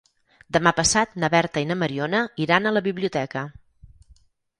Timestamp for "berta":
1.33-1.61